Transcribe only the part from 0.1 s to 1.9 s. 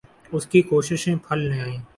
اس کی کوششیں پھل لے آئیں۔